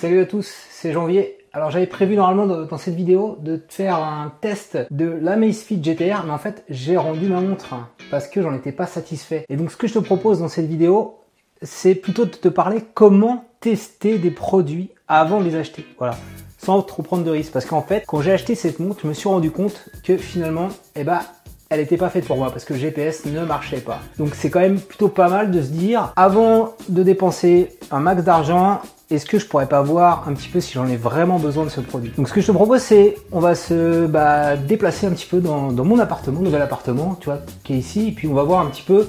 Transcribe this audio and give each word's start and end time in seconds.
Salut 0.00 0.20
à 0.20 0.24
tous, 0.24 0.50
c'est 0.70 0.94
Janvier. 0.94 1.36
Alors 1.52 1.70
j'avais 1.70 1.86
prévu 1.86 2.16
normalement 2.16 2.46
dans 2.46 2.78
cette 2.78 2.94
vidéo 2.94 3.36
de 3.42 3.60
faire 3.68 3.96
un 3.96 4.32
test 4.40 4.78
de 4.90 5.04
la 5.04 5.32
Amazfit 5.32 5.76
GTR, 5.76 6.24
mais 6.24 6.32
en 6.32 6.38
fait 6.38 6.64
j'ai 6.70 6.96
rendu 6.96 7.28
ma 7.28 7.42
montre 7.42 7.74
parce 8.10 8.26
que 8.26 8.40
j'en 8.40 8.54
étais 8.54 8.72
pas 8.72 8.86
satisfait. 8.86 9.44
Et 9.50 9.56
donc 9.56 9.70
ce 9.70 9.76
que 9.76 9.86
je 9.86 9.92
te 9.92 9.98
propose 9.98 10.38
dans 10.38 10.48
cette 10.48 10.68
vidéo, 10.68 11.18
c'est 11.60 11.94
plutôt 11.94 12.24
de 12.24 12.30
te 12.30 12.48
parler 12.48 12.80
comment 12.94 13.44
tester 13.60 14.16
des 14.16 14.30
produits 14.30 14.88
avant 15.06 15.40
de 15.40 15.44
les 15.44 15.56
acheter. 15.56 15.84
Voilà 15.98 16.16
sans 16.56 16.80
trop 16.80 17.02
prendre 17.02 17.24
de 17.24 17.30
risques. 17.30 17.52
Parce 17.52 17.66
qu'en 17.66 17.82
fait, 17.82 18.04
quand 18.06 18.22
j'ai 18.22 18.32
acheté 18.32 18.54
cette 18.54 18.80
montre, 18.80 19.00
je 19.02 19.06
me 19.06 19.12
suis 19.12 19.28
rendu 19.28 19.50
compte 19.50 19.90
que 20.02 20.16
finalement, 20.16 20.68
eh 20.94 21.04
ben, 21.04 21.20
elle 21.68 21.80
n'était 21.80 21.98
pas 21.98 22.08
faite 22.08 22.24
pour 22.24 22.38
moi 22.38 22.50
parce 22.50 22.64
que 22.64 22.72
le 22.72 22.78
GPS 22.78 23.26
ne 23.26 23.44
marchait 23.44 23.80
pas. 23.80 24.00
Donc 24.16 24.34
c'est 24.34 24.48
quand 24.48 24.60
même 24.60 24.80
plutôt 24.80 25.08
pas 25.08 25.28
mal 25.28 25.50
de 25.50 25.60
se 25.60 25.68
dire, 25.68 26.14
avant 26.16 26.74
de 26.88 27.02
dépenser 27.02 27.78
un 27.90 28.00
max 28.00 28.24
d'argent, 28.24 28.80
est-ce 29.10 29.26
que 29.26 29.38
je 29.38 29.46
pourrais 29.46 29.66
pas 29.66 29.82
voir 29.82 30.28
un 30.28 30.34
petit 30.34 30.48
peu 30.48 30.60
si 30.60 30.74
j'en 30.74 30.86
ai 30.86 30.96
vraiment 30.96 31.38
besoin 31.38 31.64
de 31.64 31.70
ce 31.70 31.80
produit 31.80 32.12
Donc 32.16 32.28
ce 32.28 32.32
que 32.32 32.40
je 32.40 32.46
te 32.46 32.52
propose 32.52 32.80
c'est, 32.80 33.16
on 33.32 33.40
va 33.40 33.54
se 33.54 34.06
bah, 34.06 34.56
déplacer 34.56 35.06
un 35.06 35.10
petit 35.10 35.26
peu 35.26 35.40
dans, 35.40 35.72
mon 35.72 35.98
appartement, 35.98 36.40
nouvel 36.40 36.62
appartement, 36.62 37.16
tu 37.20 37.26
vois, 37.26 37.40
qui 37.64 37.74
est 37.74 37.78
ici, 37.78 38.08
et 38.08 38.12
puis 38.12 38.28
on 38.28 38.34
va 38.34 38.44
voir 38.44 38.60
un 38.60 38.66
petit 38.66 38.82
peu 38.82 39.08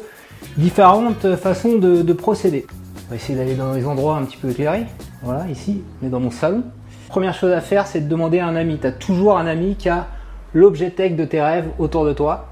différentes 0.57 1.35
façons 1.35 1.77
de, 1.77 2.01
de 2.01 2.13
procéder. 2.13 2.65
On 3.07 3.11
va 3.11 3.15
essayer 3.15 3.37
d'aller 3.37 3.55
dans 3.55 3.73
les 3.73 3.85
endroits 3.85 4.17
un 4.17 4.23
petit 4.23 4.37
peu 4.37 4.49
éclairés. 4.49 4.85
Voilà, 5.21 5.47
ici, 5.49 5.83
on 6.01 6.07
est 6.07 6.09
dans 6.09 6.19
mon 6.19 6.31
salon. 6.31 6.63
Première 7.09 7.33
chose 7.33 7.51
à 7.51 7.61
faire, 7.61 7.85
c'est 7.85 8.01
de 8.01 8.07
demander 8.07 8.39
à 8.39 8.47
un 8.47 8.55
ami. 8.55 8.79
Tu 8.79 8.87
as 8.87 8.91
toujours 8.91 9.37
un 9.37 9.45
ami 9.45 9.75
qui 9.75 9.89
a 9.89 10.07
l'objet 10.53 10.89
tech 10.89 11.15
de 11.15 11.25
tes 11.25 11.41
rêves 11.41 11.67
autour 11.77 12.05
de 12.05 12.13
toi. 12.13 12.47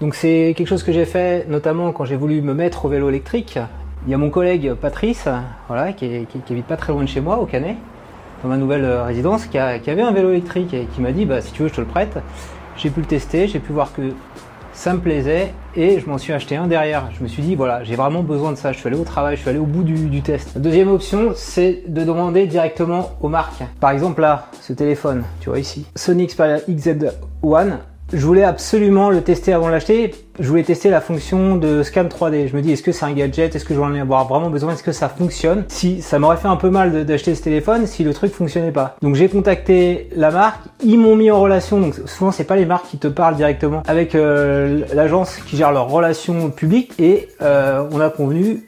Donc 0.00 0.14
c'est 0.14 0.54
quelque 0.56 0.68
chose 0.68 0.82
que 0.82 0.92
j'ai 0.92 1.04
fait 1.04 1.46
notamment 1.48 1.92
quand 1.92 2.04
j'ai 2.04 2.16
voulu 2.16 2.42
me 2.42 2.54
mettre 2.54 2.86
au 2.86 2.88
vélo 2.88 3.08
électrique. 3.08 3.58
Il 4.06 4.10
y 4.10 4.14
a 4.14 4.18
mon 4.18 4.30
collègue 4.30 4.72
Patrice, 4.74 5.28
voilà, 5.68 5.92
qui, 5.92 6.06
est, 6.06 6.26
habite 6.50 6.66
pas 6.66 6.78
très 6.78 6.92
loin 6.92 7.02
de 7.02 7.08
chez 7.08 7.20
moi, 7.20 7.38
au 7.38 7.44
Canet, 7.44 7.76
dans 8.42 8.48
ma 8.48 8.56
nouvelle 8.56 8.84
euh, 8.84 9.04
résidence, 9.04 9.44
qui, 9.44 9.58
avait 9.58 10.00
un 10.00 10.12
vélo 10.12 10.30
électrique 10.30 10.72
et 10.72 10.86
qui 10.86 11.02
m'a 11.02 11.12
dit 11.12 11.26
bah, 11.26 11.42
si 11.42 11.52
tu 11.52 11.62
veux 11.62 11.68
je 11.68 11.74
te 11.74 11.80
le 11.82 11.86
prête. 11.86 12.16
J'ai 12.78 12.88
pu 12.88 13.00
le 13.00 13.06
tester, 13.06 13.46
j'ai 13.46 13.58
pu 13.58 13.72
voir 13.72 13.92
que 13.92 14.00
ça 14.72 14.94
me 14.94 15.00
plaisait 15.00 15.52
et 15.76 16.00
je 16.00 16.08
m'en 16.08 16.16
suis 16.16 16.32
acheté 16.32 16.56
un 16.56 16.66
derrière. 16.66 17.10
Je 17.12 17.22
me 17.22 17.28
suis 17.28 17.42
dit 17.42 17.54
voilà, 17.54 17.84
j'ai 17.84 17.94
vraiment 17.94 18.22
besoin 18.22 18.52
de 18.52 18.56
ça. 18.56 18.72
Je 18.72 18.78
suis 18.78 18.86
allé 18.86 18.96
au 18.96 19.04
travail, 19.04 19.36
je 19.36 19.42
suis 19.42 19.50
allé 19.50 19.58
au 19.58 19.66
bout 19.66 19.82
du, 19.82 20.08
du 20.08 20.22
test. 20.22 20.52
La 20.54 20.62
deuxième 20.62 20.88
option, 20.88 21.32
c'est 21.34 21.82
de 21.86 22.02
demander 22.02 22.46
directement 22.46 23.10
aux 23.20 23.28
marques. 23.28 23.62
Par 23.80 23.90
exemple 23.90 24.22
là, 24.22 24.46
ce 24.62 24.72
téléphone, 24.72 25.24
tu 25.40 25.50
vois 25.50 25.58
ici, 25.58 25.84
Sony 25.94 26.26
Xperia 26.26 26.60
XZ1 26.70 27.80
je 28.12 28.26
voulais 28.26 28.44
absolument 28.44 29.10
le 29.10 29.22
tester 29.22 29.52
avant 29.52 29.66
de 29.66 29.72
l'acheter. 29.72 30.14
Je 30.38 30.48
voulais 30.48 30.62
tester 30.62 30.90
la 30.90 31.00
fonction 31.00 31.56
de 31.56 31.82
scan 31.82 32.04
3D. 32.04 32.48
Je 32.48 32.56
me 32.56 32.62
dis, 32.62 32.72
est-ce 32.72 32.82
que 32.82 32.92
c'est 32.92 33.04
un 33.04 33.12
gadget? 33.12 33.54
Est-ce 33.54 33.64
que 33.64 33.74
je 33.74 33.78
vais 33.78 33.84
en 33.84 33.94
avoir 33.94 34.26
vraiment 34.26 34.50
besoin? 34.50 34.72
Est-ce 34.72 34.82
que 34.82 34.92
ça 34.92 35.08
fonctionne? 35.08 35.64
Si 35.68 36.02
ça 36.02 36.18
m'aurait 36.18 36.36
fait 36.36 36.48
un 36.48 36.56
peu 36.56 36.70
mal 36.70 37.04
d'acheter 37.04 37.34
ce 37.34 37.42
téléphone 37.42 37.86
si 37.86 38.04
le 38.04 38.14
truc 38.14 38.32
fonctionnait 38.32 38.72
pas. 38.72 38.96
Donc 39.02 39.14
j'ai 39.14 39.28
contacté 39.28 40.08
la 40.16 40.30
marque. 40.30 40.62
Ils 40.82 40.98
m'ont 40.98 41.16
mis 41.16 41.30
en 41.30 41.40
relation. 41.40 41.80
Donc 41.80 41.94
souvent 42.06 42.32
c'est 42.32 42.44
pas 42.44 42.56
les 42.56 42.66
marques 42.66 42.88
qui 42.88 42.98
te 42.98 43.08
parlent 43.08 43.36
directement 43.36 43.82
avec 43.86 44.14
euh, 44.14 44.82
l'agence 44.94 45.36
qui 45.36 45.56
gère 45.56 45.72
leurs 45.72 45.88
relations 45.88 46.50
publiques 46.50 46.92
et 46.98 47.28
euh, 47.42 47.84
on 47.92 48.00
a 48.00 48.10
convenu 48.10 48.64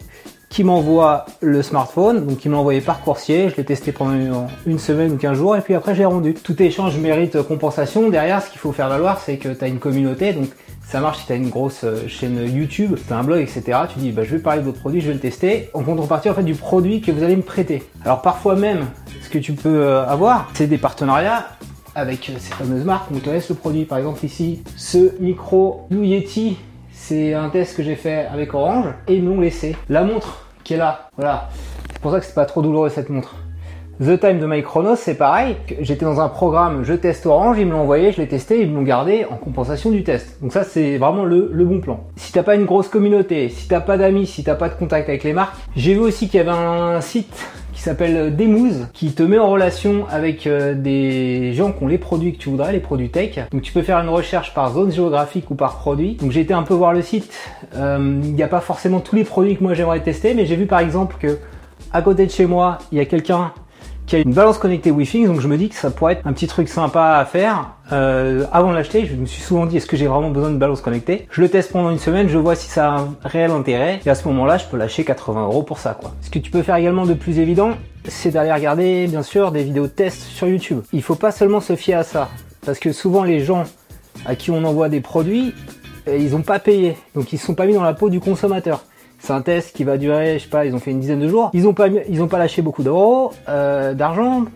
qui 0.53 0.65
m'envoie 0.65 1.25
le 1.41 1.63
smartphone, 1.63 2.27
donc 2.27 2.45
il 2.45 2.51
m'a 2.51 2.59
envoyé 2.59 2.83
par 2.83 3.01
coursier, 3.01 3.49
je 3.49 3.57
l'ai 3.57 3.65
testé 3.65 3.91
pendant 3.91 4.47
une 4.67 4.79
semaine 4.79 5.13
ou 5.13 5.17
15 5.17 5.39
jours 5.39 5.57
et 5.57 5.63
puis 5.63 5.75
après 5.75 5.95
j'ai 5.95 6.05
rendu. 6.05 6.35
Tout 6.35 6.63
échange 6.63 6.99
mérite 6.99 7.41
compensation. 7.41 8.11
Derrière, 8.11 8.43
ce 8.43 8.51
qu'il 8.51 8.61
faut 8.61 8.73
faire 8.73 8.91
valoir, 8.91 9.19
c'est 9.19 9.39
que 9.39 9.49
tu 9.49 9.65
as 9.65 9.69
une 9.69 9.79
communauté, 9.79 10.35
donc 10.35 10.49
ça 10.87 11.01
marche 11.01 11.21
si 11.21 11.27
tu 11.27 11.33
as 11.33 11.37
une 11.37 11.49
grosse 11.49 11.85
euh, 11.85 12.07
chaîne 12.07 12.39
YouTube, 12.55 12.99
tu 13.07 13.13
as 13.15 13.17
un 13.17 13.25
blog, 13.25 13.41
etc. 13.41 13.79
Tu 13.95 13.99
dis, 13.99 14.13
bah, 14.13 14.25
je 14.25 14.37
vais 14.37 14.43
parler 14.43 14.61
de 14.61 14.67
votre 14.67 14.79
produit, 14.79 15.01
je 15.01 15.07
vais 15.07 15.15
le 15.15 15.21
tester, 15.21 15.71
en 15.73 15.85
contrepartie 15.85 16.29
en 16.29 16.35
fait 16.35 16.43
du 16.43 16.55
produit 16.55 17.01
que 17.01 17.11
vous 17.11 17.23
allez 17.23 17.37
me 17.37 17.43
prêter. 17.43 17.85
Alors 18.05 18.21
parfois 18.21 18.55
même, 18.55 18.89
ce 19.23 19.31
que 19.31 19.39
tu 19.39 19.55
peux 19.55 19.71
euh, 19.71 20.07
avoir, 20.07 20.51
c'est 20.53 20.67
des 20.67 20.77
partenariats 20.77 21.47
avec 21.95 22.29
euh, 22.29 22.35
ces 22.39 22.53
fameuses 22.53 22.85
marques, 22.85 23.07
on 23.11 23.21
te 23.21 23.31
laisse 23.31 23.49
le 23.49 23.55
produit. 23.55 23.87
Par 23.87 23.97
exemple 23.97 24.23
ici, 24.23 24.63
ce 24.77 25.19
micro 25.19 25.87
Blue 25.91 26.05
Yeti, 26.05 26.59
c'est 26.93 27.35
un 27.35 27.49
test 27.49 27.77
que 27.77 27.83
j'ai 27.83 27.97
fait 27.97 28.27
avec 28.33 28.55
Orange 28.55 28.87
et 29.09 29.17
ils 29.17 29.23
m'ont 29.23 29.41
laissé. 29.41 29.77
La 29.89 30.05
montre 30.05 30.47
qui 30.65 30.75
est 30.75 30.79
là. 30.79 31.09
Voilà. 31.17 31.49
C'est 31.93 32.01
pour 32.01 32.13
ça 32.13 32.21
que 32.21 32.27
c'est 32.27 32.35
pas 32.35 32.45
trop 32.45 32.63
douloureux 32.63 32.89
cette 32.89 33.11
montre. 33.11 33.35
The 34.01 34.19
Time 34.19 34.39
de 34.39 34.47
MyChronos, 34.47 34.97
c'est 34.97 35.15
pareil. 35.15 35.57
J'étais 35.81 36.05
dans 36.05 36.21
un 36.21 36.29
programme, 36.29 36.83
je 36.83 36.95
teste 36.95 37.27
Orange, 37.27 37.59
ils 37.59 37.67
me 37.67 37.73
l'ont 37.73 37.83
envoyé, 37.83 38.11
je 38.11 38.21
l'ai 38.21 38.27
testé, 38.27 38.61
ils 38.61 38.71
me 38.71 38.77
l'ont 38.77 38.83
gardé 38.83 39.27
en 39.31 39.37
compensation 39.37 39.91
du 39.91 40.03
test. 40.03 40.39
Donc 40.43 40.53
ça, 40.53 40.65
c'est 40.65 40.99
vraiment 40.99 41.25
le, 41.25 41.51
le, 41.53 41.65
bon 41.65 41.81
plan. 41.81 42.01
Si 42.17 42.33
t'as 42.33 42.43
pas 42.43 42.57
une 42.57 42.65
grosse 42.65 42.89
communauté, 42.89 43.49
si 43.49 43.69
t'as 43.69 43.81
pas 43.81 43.99
d'amis, 43.99 44.27
si 44.27 44.43
t'as 44.43 44.55
pas 44.55 44.69
de 44.69 44.75
contact 44.75 45.09
avec 45.09 45.23
les 45.25 45.33
marques, 45.33 45.55
j'ai 45.77 45.95
vu 45.95 46.01
aussi 46.01 46.29
qu'il 46.29 46.39
y 46.39 46.41
avait 46.41 46.51
un 46.51 47.01
site 47.01 47.47
s'appelle 47.83 48.35
Demooz, 48.37 48.89
qui 48.93 49.13
te 49.13 49.23
met 49.23 49.39
en 49.39 49.51
relation 49.51 50.07
avec 50.09 50.47
euh, 50.47 50.75
des 50.75 51.53
gens 51.53 51.73
qui 51.73 51.83
ont 51.83 51.89
les 51.89 51.99
produits 51.99 52.33
que 52.33 52.39
tu 52.39 52.49
voudrais, 52.49 52.73
les 52.73 52.81
produits 52.81 53.11
tech. 53.11 53.39
Donc 53.51 53.63
tu 53.63 53.73
peux 53.73 53.83
faire 53.83 53.99
une 53.99 54.09
recherche 54.09 54.55
par 54.55 54.73
zone 54.73 54.93
géographique 54.93 55.51
ou 55.51 55.55
par 55.55 55.79
produit. 55.79 56.15
Donc 56.15 56.31
j'ai 56.31 56.41
été 56.41 56.55
un 56.55 56.63
peu 56.63 56.75
voir 56.75 56.93
le 56.93 57.03
site. 57.03 57.33
Euh, 57.75 58.21
il 58.23 58.35
n'y 58.35 58.43
a 58.43 58.49
pas 58.49 58.61
forcément 58.61 59.01
tous 59.01 59.17
les 59.17 59.25
produits 59.25 59.57
que 59.57 59.63
moi 59.63 59.75
j'aimerais 59.75 60.01
tester, 60.01 60.35
mais 60.35 60.47
j'ai 60.47 60.57
vu 60.57 60.67
par 60.67 60.81
exemple 60.81 61.17
que 61.19 61.39
à 61.93 62.03
côté 62.03 62.27
de 62.27 62.31
chez 62.31 62.47
moi, 62.47 62.79
il 62.91 62.99
y 62.99 63.01
a 63.01 63.05
quelqu'un 63.05 63.53
qui 64.07 64.17
a 64.17 64.19
une 64.19 64.33
balance 64.33 64.59
connectée 64.59 64.91
Wi-Fi, 64.91 65.27
donc 65.27 65.41
je 65.41 65.49
me 65.49 65.57
dis 65.57 65.69
que 65.69 65.75
ça 65.75 65.91
pourrait 65.91 66.15
être 66.15 66.27
un 66.27 66.33
petit 66.33 66.47
truc 66.47 66.69
sympa 66.69 67.17
à 67.17 67.25
faire. 67.25 67.75
Euh, 67.93 68.45
avant 68.53 68.71
de 68.71 68.75
l'acheter, 68.75 69.07
je 69.07 69.15
me 69.15 69.27
suis 69.27 69.43
souvent 69.43 69.67
dit 69.67 69.77
est-ce 69.77 69.87
que 69.87 69.97
j'ai 69.97 70.07
vraiment 70.07 70.31
besoin 70.31 70.51
de 70.51 70.57
balance 70.57 70.81
connectée? 70.81 71.27
Je 71.31 71.41
le 71.41 71.49
teste 71.49 71.73
pendant 71.73 71.91
une 71.91 71.99
semaine, 71.99 72.29
je 72.29 72.39
vois 72.39 72.55
si 72.55 72.69
ça 72.69 72.93
a 72.93 72.99
un 72.99 73.17
réel 73.23 73.51
intérêt, 73.51 74.01
et 74.05 74.11
à 74.11 74.15
ce 74.15 74.27
moment-là, 74.29 74.59
je 74.59 74.67
peux 74.67 74.77
lâcher 74.77 75.05
80 75.05 75.45
euros 75.45 75.63
pour 75.63 75.79
ça. 75.79 75.97
Quoi. 75.99 76.13
Ce 76.21 76.31
que 76.31 76.39
tu 76.39 76.51
peux 76.51 76.63
faire 76.63 76.77
également 76.77 77.07
de 77.07 77.15
plus 77.15 77.39
évident, 77.39 77.73
c'est 78.05 78.31
d'aller 78.31 78.53
regarder 78.53 79.07
bien 79.07 79.23
sûr 79.23 79.53
des 79.53 79.63
vidéos 79.63 79.85
de 79.85 79.93
tests 79.93 80.23
sur 80.23 80.49
YouTube. 80.49 80.81
Il 80.93 81.03
faut 81.03 81.15
pas 81.15 81.31
seulement 81.31 81.61
se 81.61 81.77
fier 81.77 81.95
à 81.95 82.05
ça, 82.05 82.29
parce 82.65 82.79
que 82.79 82.93
souvent 82.93 83.25
les 83.25 83.41
gens 83.41 83.65
à 84.27 84.35
qui 84.35 84.51
on 84.51 84.65
envoie 84.65 84.89
des 84.89 85.01
produits, 85.01 85.55
euh, 86.09 86.17
ils 86.17 86.33
n'ont 86.33 86.43
pas 86.43 86.59
payé, 86.59 86.97
donc 87.15 87.33
ils 87.33 87.39
sont 87.39 87.55
pas 87.55 87.67
mis 87.67 87.75
dans 87.75 87.83
la 87.83 87.95
peau 87.95 88.11
du 88.11 88.21
consommateur. 88.21 88.85
C'est 89.23 89.33
un 89.33 89.41
test 89.41 89.77
qui 89.77 89.85
va 89.85 89.99
durer, 89.99 90.41
je 90.41 90.43
sais 90.43 90.51
pas, 90.51 90.67
ils 90.67 90.75
ont 90.75 90.81
fait 90.81 90.91
une 90.91 90.99
dizaine 90.99 91.21
de 91.21 91.29
jours. 91.29 91.51
Ils 91.55 91.69
ont 91.69 91.75
pas, 91.75 91.87
ils 91.87 92.23
ont 92.25 92.27
pas 92.27 92.39
lâché 92.39 92.61
beaucoup 92.61 92.83
d'euros, 92.83 93.33
euh, 93.49 93.95
d'argent. 93.95 94.47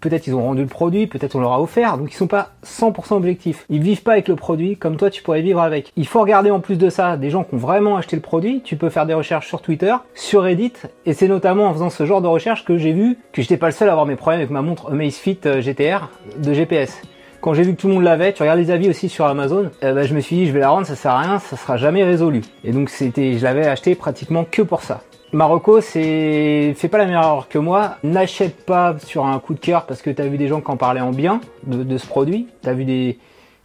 peut-être 0.00 0.26
ils 0.26 0.34
ont 0.34 0.42
rendu 0.42 0.60
le 0.60 0.68
produit, 0.68 1.06
peut-être 1.06 1.36
on 1.36 1.40
leur 1.40 1.54
a 1.54 1.62
offert. 1.62 1.96
Donc 1.96 2.12
ils 2.12 2.16
sont 2.16 2.26
pas 2.26 2.50
100% 2.66 3.14
objectifs. 3.14 3.64
Ils 3.70 3.80
vivent 3.80 4.02
pas 4.02 4.12
avec 4.12 4.28
le 4.28 4.36
produit 4.36 4.76
comme 4.76 4.98
toi 4.98 5.08
tu 5.08 5.22
pourrais 5.22 5.40
vivre 5.40 5.62
avec. 5.62 5.90
Il 5.96 6.06
faut 6.06 6.20
regarder 6.20 6.50
en 6.50 6.60
plus 6.60 6.76
de 6.76 6.90
ça 6.90 7.16
des 7.16 7.30
gens 7.30 7.44
qui 7.44 7.54
ont 7.54 7.58
vraiment 7.58 7.96
acheté 7.96 8.14
le 8.14 8.20
produit. 8.20 8.60
Tu 8.62 8.76
peux 8.76 8.90
faire 8.90 9.06
des 9.06 9.14
recherches 9.14 9.48
sur 9.48 9.62
Twitter, 9.62 9.94
sur 10.14 10.42
Reddit, 10.42 10.74
et 11.06 11.14
c'est 11.14 11.28
notamment 11.28 11.64
en 11.64 11.72
faisant 11.72 11.88
ce 11.88 12.04
genre 12.04 12.20
de 12.20 12.28
recherche 12.28 12.66
que 12.66 12.76
j'ai 12.76 12.92
vu 12.92 13.16
que 13.32 13.40
j'étais 13.40 13.56
pas 13.56 13.68
le 13.68 13.72
seul 13.72 13.88
à 13.88 13.92
avoir 13.92 14.04
mes 14.04 14.16
problèmes 14.16 14.40
avec 14.40 14.50
ma 14.50 14.60
montre 14.60 14.90
Amazfit 14.90 15.38
euh, 15.46 15.62
GTR 15.62 16.10
de 16.36 16.52
GPS. 16.52 17.00
Quand 17.44 17.52
j'ai 17.52 17.62
vu 17.62 17.74
que 17.74 17.80
tout 17.82 17.88
le 17.88 17.92
monde 17.92 18.04
l'avait, 18.04 18.32
tu 18.32 18.40
regardes 18.40 18.58
les 18.58 18.70
avis 18.70 18.88
aussi 18.88 19.10
sur 19.10 19.26
Amazon, 19.26 19.70
bah, 19.82 20.04
je 20.04 20.14
me 20.14 20.20
suis 20.20 20.34
dit 20.34 20.46
je 20.46 20.52
vais 20.52 20.60
la 20.60 20.70
rendre, 20.70 20.86
ça 20.86 20.96
sert 20.96 21.10
à 21.10 21.20
rien, 21.20 21.38
ça 21.38 21.58
sera 21.58 21.76
jamais 21.76 22.02
résolu. 22.02 22.40
Et 22.64 22.72
donc 22.72 22.88
c'était, 22.88 23.36
je 23.36 23.44
l'avais 23.44 23.66
acheté 23.66 23.94
pratiquement 23.94 24.46
que 24.50 24.62
pour 24.62 24.80
ça. 24.80 25.02
Marocco, 25.30 25.82
c'est 25.82 26.72
fais 26.74 26.88
pas 26.88 26.96
la 26.96 27.04
meilleure 27.04 27.24
erreur 27.24 27.48
que 27.50 27.58
moi. 27.58 27.98
N'achète 28.02 28.64
pas 28.64 28.96
sur 29.04 29.26
un 29.26 29.38
coup 29.40 29.52
de 29.52 29.60
cœur 29.60 29.84
parce 29.84 30.00
que 30.00 30.08
tu 30.08 30.22
as 30.22 30.26
vu 30.26 30.38
des 30.38 30.48
gens 30.48 30.62
qui 30.62 30.70
en 30.70 30.78
parlaient 30.78 31.02
en 31.02 31.10
bien 31.10 31.42
de, 31.66 31.82
de 31.82 31.98
ce 31.98 32.06
produit. 32.06 32.46
Tu 32.62 32.68
as 32.70 32.72
vu 32.72 32.86
des, 32.86 33.18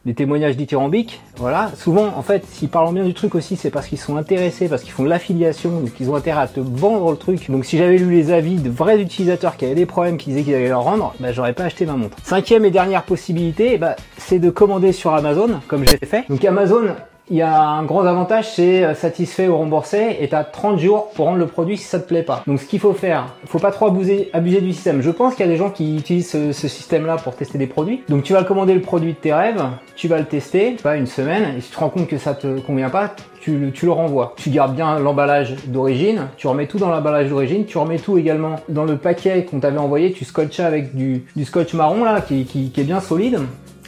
des 0.09 0.15
témoignages 0.15 0.57
dithyrambiques, 0.57 1.21
voilà. 1.35 1.69
Souvent, 1.75 2.07
en 2.17 2.23
fait, 2.23 2.43
s'ils 2.47 2.67
parlent 2.67 2.91
bien 2.95 3.05
du 3.05 3.13
truc 3.13 3.35
aussi, 3.35 3.55
c'est 3.55 3.69
parce 3.69 3.85
qu'ils 3.85 3.99
sont 3.99 4.17
intéressés, 4.17 4.67
parce 4.67 4.81
qu'ils 4.81 4.91
font 4.91 5.03
l'affiliation, 5.03 5.69
donc 5.69 5.91
ils 5.99 6.09
ont 6.09 6.15
intérêt 6.15 6.41
à 6.41 6.47
te 6.47 6.59
vendre 6.59 7.11
le 7.11 7.17
truc. 7.17 7.51
Donc 7.51 7.63
si 7.63 7.77
j'avais 7.77 7.97
lu 7.97 8.09
les 8.09 8.31
avis 8.31 8.55
de 8.55 8.71
vrais 8.71 8.99
utilisateurs 8.99 9.55
qui 9.55 9.65
avaient 9.65 9.75
des 9.75 9.85
problèmes, 9.85 10.17
qui 10.17 10.31
disaient 10.31 10.41
qu'ils 10.41 10.55
allaient 10.55 10.69
leur 10.69 10.81
rendre, 10.81 11.13
bah, 11.19 11.31
j'aurais 11.31 11.53
pas 11.53 11.65
acheté 11.65 11.85
ma 11.85 11.93
montre. 11.93 12.17
Cinquième 12.23 12.65
et 12.65 12.71
dernière 12.71 13.03
possibilité, 13.03 13.77
bah, 13.77 13.97
c'est 14.17 14.39
de 14.39 14.49
commander 14.49 14.93
sur 14.93 15.13
Amazon, 15.13 15.59
comme 15.67 15.85
j'ai 15.87 16.03
fait. 16.03 16.23
Donc 16.27 16.43
Amazon, 16.43 16.95
il 17.29 17.37
y 17.37 17.41
a 17.41 17.61
un 17.61 17.83
gros 17.83 18.01
avantage, 18.05 18.51
c'est 18.55 18.83
euh, 18.83 18.95
satisfait 18.95 19.47
ou 19.47 19.57
remboursé 19.57 20.17
et 20.19 20.29
tu 20.29 20.35
as 20.35 20.43
30 20.43 20.79
jours 20.79 21.11
pour 21.11 21.25
rendre 21.25 21.37
le 21.37 21.45
produit 21.45 21.77
si 21.77 21.83
ça 21.83 21.99
te 21.99 22.07
plaît 22.07 22.23
pas. 22.23 22.43
Donc 22.47 22.59
ce 22.59 22.65
qu'il 22.65 22.79
faut 22.79 22.93
faire, 22.93 23.27
faut 23.45 23.59
pas 23.59 23.71
trop 23.71 23.87
abuser, 23.87 24.31
du 24.33 24.73
système. 24.73 25.01
Je 25.01 25.11
pense 25.11 25.35
qu'il 25.35 25.45
y 25.45 25.49
a 25.49 25.51
des 25.51 25.57
gens 25.57 25.69
qui 25.69 25.97
utilisent 25.97 26.29
ce, 26.29 26.67
système-là 26.67 27.17
pour 27.17 27.35
tester 27.35 27.57
des 27.57 27.67
produits. 27.67 28.03
Donc 28.09 28.23
tu 28.23 28.33
vas 28.33 28.43
commander 28.43 28.73
le 28.73 28.81
produit 28.81 29.13
de 29.13 29.17
tes 29.17 29.33
rêves, 29.33 29.63
tu 29.95 30.07
vas 30.07 30.17
le 30.17 30.25
tester, 30.25 30.75
pas 30.81 30.95
une 30.95 31.07
semaine, 31.07 31.57
et 31.57 31.61
si 31.61 31.69
tu 31.69 31.75
te 31.75 31.79
rends 31.79 31.89
compte 31.89 32.07
que 32.07 32.17
ça 32.17 32.33
te 32.33 32.59
convient 32.59 32.89
pas, 32.89 33.13
tu, 33.41 33.71
le 33.81 33.91
renvoies. 33.91 34.33
Tu 34.37 34.49
gardes 34.49 34.75
bien 34.75 34.99
l'emballage 34.99 35.55
d'origine, 35.67 36.27
tu 36.37 36.47
remets 36.47 36.67
tout 36.67 36.77
dans 36.77 36.89
l'emballage 36.89 37.29
d'origine, 37.29 37.65
tu 37.65 37.77
remets 37.77 37.99
tout 37.99 38.17
également 38.17 38.57
dans 38.69 38.85
le 38.85 38.97
paquet 38.97 39.45
qu'on 39.45 39.59
t'avait 39.59 39.77
envoyé, 39.77 40.11
tu 40.11 40.25
scotches 40.25 40.59
avec 40.59 40.95
du, 40.95 41.25
scotch 41.43 41.73
marron 41.73 42.03
là 42.03 42.21
qui 42.21 42.71
est 42.75 42.83
bien 42.83 42.99
solide. 42.99 43.39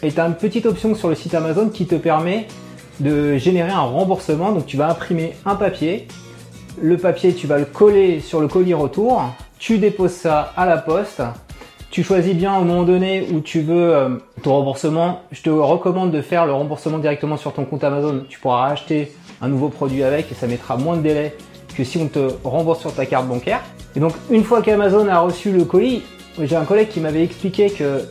Et 0.03 0.11
tu 0.11 0.19
as 0.19 0.25
une 0.25 0.33
petite 0.33 0.65
option 0.65 0.95
sur 0.95 1.09
le 1.09 1.15
site 1.15 1.35
Amazon 1.35 1.69
qui 1.69 1.85
te 1.85 1.95
permet 1.95 2.47
de 2.99 3.37
générer 3.37 3.71
un 3.71 3.81
remboursement. 3.81 4.51
Donc 4.51 4.65
tu 4.65 4.77
vas 4.77 4.89
imprimer 4.89 5.33
un 5.45 5.55
papier. 5.55 6.07
Le 6.81 6.97
papier, 6.97 7.33
tu 7.33 7.47
vas 7.47 7.57
le 7.57 7.65
coller 7.65 8.19
sur 8.19 8.39
le 8.39 8.47
colis 8.47 8.73
retour. 8.73 9.23
Tu 9.59 9.77
déposes 9.77 10.11
ça 10.11 10.53
à 10.55 10.65
la 10.65 10.77
poste. 10.77 11.21
Tu 11.89 12.03
choisis 12.03 12.33
bien 12.33 12.57
au 12.57 12.63
moment 12.63 12.83
donné 12.83 13.27
où 13.33 13.41
tu 13.41 13.61
veux 13.61 13.93
euh, 13.93 14.09
ton 14.43 14.53
remboursement. 14.53 15.21
Je 15.31 15.41
te 15.41 15.49
recommande 15.49 16.11
de 16.11 16.21
faire 16.21 16.45
le 16.45 16.53
remboursement 16.53 16.99
directement 16.99 17.35
sur 17.35 17.53
ton 17.53 17.65
compte 17.65 17.83
Amazon. 17.83 18.23
Tu 18.29 18.39
pourras 18.39 18.69
acheter 18.69 19.11
un 19.41 19.49
nouveau 19.49 19.69
produit 19.69 20.03
avec 20.03 20.31
et 20.31 20.35
ça 20.35 20.47
mettra 20.47 20.77
moins 20.77 20.95
de 20.95 21.01
délai 21.01 21.35
que 21.75 21.83
si 21.83 21.97
on 21.97 22.07
te 22.07 22.31
rembourse 22.43 22.79
sur 22.79 22.93
ta 22.93 23.05
carte 23.05 23.27
bancaire. 23.27 23.61
Et 23.95 23.99
donc 23.99 24.13
une 24.29 24.43
fois 24.43 24.61
qu'Amazon 24.61 25.07
a 25.07 25.19
reçu 25.19 25.51
le 25.51 25.65
colis, 25.65 26.01
j'ai 26.39 26.55
un 26.55 26.63
collègue 26.63 26.89
qui 26.89 26.99
m'avait 26.99 27.23
expliqué 27.23 27.69
que 27.69 28.03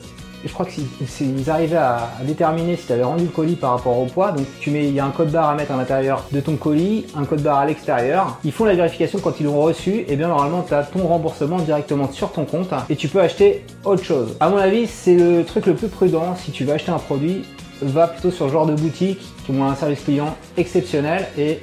je 0.45 0.53
crois 0.53 0.67
qu'ils 0.67 1.51
arrivaient 1.51 1.77
à, 1.77 2.11
déterminer 2.23 2.77
si 2.77 2.87
tu 2.87 2.93
avais 2.93 3.03
rendu 3.03 3.25
le 3.25 3.31
colis 3.31 3.57
par 3.57 3.73
rapport 3.73 3.99
au 3.99 4.07
poids. 4.07 4.33
Donc 4.33 4.47
tu 4.61 4.71
mets, 4.71 4.87
il 4.87 4.95
y 4.95 5.01
a 5.01 5.05
un 5.05 5.11
code 5.11 5.31
barre 5.31 5.51
à 5.51 5.55
mettre 5.55 5.73
à 5.73 5.77
l'intérieur 5.77 6.25
de 6.33 6.41
ton 6.41 6.57
colis, 6.57 7.07
un 7.17 7.25
code 7.25 7.43
barre 7.43 7.59
à 7.59 7.67
l'extérieur. 7.67 8.39
Ils 8.45 8.53
font 8.53 8.65
la 8.65 8.75
vérification 8.75 9.19
quand 9.19 9.41
ils 9.41 9.45
l'ont 9.45 9.61
reçu. 9.61 10.05
Et 10.09 10.17
bien 10.17 10.29
normalement 10.29 10.63
tu 10.67 10.75
as 10.75 10.83
ton 10.83 11.07
remboursement 11.07 11.59
directement 11.59 12.11
sur 12.11 12.33
ton 12.33 12.45
compte 12.45 12.71
et 12.89 12.97
tu 12.97 13.09
peux 13.09 13.21
acheter 13.21 13.65
autre 13.85 14.05
chose. 14.05 14.37
À 14.41 14.49
mon 14.49 14.57
avis, 14.57 14.87
c'est 14.87 15.15
le 15.15 15.45
truc 15.45 15.67
le 15.67 15.75
plus 15.75 15.89
prudent 15.89 16.35
si 16.37 16.51
tu 16.51 16.65
veux 16.65 16.73
acheter 16.73 16.91
un 16.91 16.99
produit. 16.99 17.45
Va 17.83 18.09
plutôt 18.09 18.31
sur 18.31 18.47
ce 18.47 18.53
genre 18.53 18.67
de 18.67 18.75
boutique 18.75 19.21
qui 19.45 19.53
ont 19.53 19.65
un 19.65 19.75
service 19.75 20.05
client 20.05 20.37
exceptionnel 20.59 21.27
et 21.39 21.61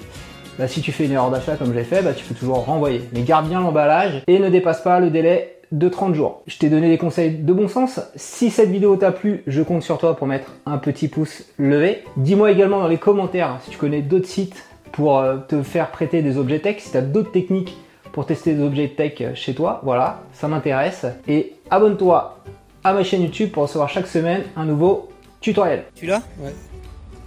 bah, 0.58 0.68
si 0.68 0.82
tu 0.82 0.92
fais 0.92 1.06
une 1.06 1.12
erreur 1.12 1.30
d'achat 1.30 1.56
comme 1.56 1.74
j'ai 1.74 1.84
fait, 1.84 2.02
bah, 2.02 2.14
tu 2.14 2.26
peux 2.26 2.34
toujours 2.34 2.66
renvoyer. 2.66 3.04
Mais 3.14 3.22
garde 3.22 3.48
bien 3.48 3.62
l'emballage 3.62 4.24
et 4.26 4.40
ne 4.40 4.50
dépasse 4.50 4.82
pas 4.82 5.00
le 5.00 5.12
délai 5.12 5.57
de 5.72 5.90
30 5.90 6.14
jours. 6.14 6.42
Je 6.48 6.58
t'ai 6.58 6.70
donné 6.70 6.90
des 6.90 6.98
conseils 6.98 7.32
de 7.38 7.54
bon 7.54 7.68
sens. 7.68 8.00
Si 8.16 8.50
cette 8.50 8.70
vidéo 8.70 8.96
t'a 8.96 9.12
plu, 9.12 9.44
je 9.48 9.62
compte 9.62 9.84
sur 9.84 9.98
toi 9.98 10.16
pour 10.16 10.28
mettre 10.28 10.54
un 10.66 10.78
petit 10.78 11.08
pouce 11.08 11.44
levé. 11.58 12.04
Dis-moi 12.16 12.52
également 12.52 12.80
dans 12.80 12.88
les 12.88 12.98
commentaires 12.98 13.60
si 13.64 13.72
tu 13.72 13.78
connais 13.78 14.02
d'autres 14.02 14.28
sites 14.28 14.64
pour 14.92 15.20
euh, 15.20 15.38
te 15.38 15.62
faire 15.64 15.92
prêter 15.92 16.22
des 16.22 16.38
objets 16.38 16.60
tech, 16.60 16.80
si 16.80 16.92
tu 16.92 16.98
as 16.98 17.02
d'autres 17.02 17.32
techniques 17.32 17.78
pour 18.12 18.26
tester 18.26 18.56
des 18.56 18.64
objets 18.64 18.90
tech 18.90 19.22
chez 19.36 19.54
toi. 19.54 19.82
Voilà, 19.84 20.22
ça 20.34 20.48
m'intéresse. 20.48 21.06
Et 21.28 21.54
abonne-toi 21.70 22.40
à 22.84 22.94
ma 22.94 23.04
chaîne 23.04 23.22
YouTube 23.22 23.52
pour 23.52 23.64
recevoir 23.64 23.90
chaque 23.90 24.08
semaine 24.08 24.44
un 24.56 24.66
nouveau 24.66 25.10
tutoriel. 25.42 25.84
Tu 25.96 26.06
l'as? 26.06 26.24
Ouais. 26.40 26.54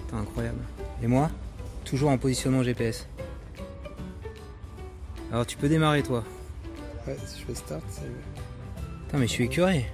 C'est 0.08 0.16
incroyable. 0.16 0.58
Et 1.02 1.06
moi? 1.06 1.28
Toujours 1.84 2.10
en 2.10 2.18
positionnement 2.18 2.62
GPS. 2.62 3.06
Alors 5.32 5.46
tu 5.46 5.56
peux 5.56 5.68
démarrer 5.68 6.02
toi. 6.02 6.24
Ouais, 7.06 7.16
si 7.26 7.40
je 7.40 7.46
fais 7.46 7.54
start, 7.54 7.82
c'est... 7.90 8.02
Putain, 9.06 9.18
mais 9.18 9.26
je 9.26 9.32
suis 9.32 9.44
écœuré. 9.44 9.86